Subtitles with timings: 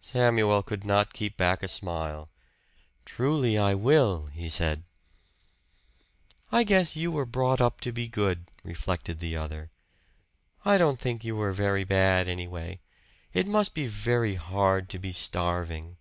[0.00, 2.30] Samuel could not keep back a smile.
[3.04, 4.84] "Truly I will," he said.
[6.50, 9.70] "I guess you were brought up to be good," reflected the other.
[10.64, 12.80] "I don't think you were very bad, anyway.
[13.34, 15.98] It must be very hard to be starving."